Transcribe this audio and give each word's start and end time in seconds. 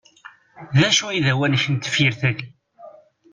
D 0.77 0.79
acu 0.87 1.05
i 1.11 1.19
d 1.23 1.27
awanek 1.31 1.65
n 1.69 1.75
tefyir-agi? 1.75 2.47